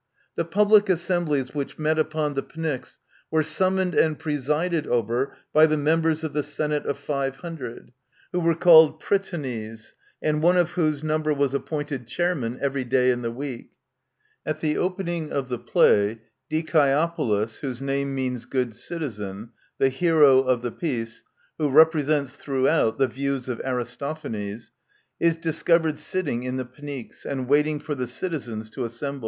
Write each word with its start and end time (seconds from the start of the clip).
The 0.35 0.45
public 0.45 0.89
assemblies 0.89 1.53
which 1.53 1.77
met 1.77 1.99
upon 1.99 2.33
the 2.33 2.41
Pnyx 2.41 2.97
were 3.29 3.43
sum 3.43 3.75
moned 3.77 3.93
and 3.93 4.17
presided 4.17 4.87
over 4.87 5.37
by 5.53 5.67
the 5.67 5.77
members 5.77 6.23
of 6.23 6.33
the 6.33 6.41
Senate 6.41 6.87
of 6.87 6.97
Five 6.97 7.35
Hundred, 7.35 7.91
who 8.31 8.39
were 8.39 8.55
called 8.55 8.99
Prytanies, 8.99 9.93
and 10.19 10.41
one 10.41 10.57
of 10.57 10.71
whose 10.71 11.03
number 11.03 11.35
was 11.35 11.53
appointed 11.53 12.07
chairman 12.07 12.57
every 12.63 12.83
day 12.83 13.11
in 13.11 13.21
the 13.21 13.29
week. 13.29 13.73
At 14.43 14.59
the 14.61 14.75
opening 14.75 15.31
of 15.31 15.49
the 15.49 15.59
play 15.59 16.21
Dicjeopoh's 16.49 17.59
{whose 17.59 17.79
name 17.79 18.15
means" 18.15 18.45
good 18.45 18.73
citizen"), 18.73 19.49
the 19.77 19.89
hero 19.89 20.39
of 20.39 20.63
the 20.63 20.71
piece, 20.71 21.23
who 21.59 21.69
represents 21.69 22.35
throughout 22.35 22.97
the 22.97 23.05
views 23.07 23.47
of 23.47 23.61
Aristophanes, 23.63 24.71
is 25.19 25.35
discovered 25.35 25.99
sitting 25.99 26.41
in 26.41 26.57
the 26.57 26.65
Pnyx, 26.65 27.23
and 27.23 27.47
waiting 27.47 27.79
for 27.79 27.93
the 27.93 28.07
citizens 28.07 28.71
to 28.71 28.83
assemble. 28.83 29.19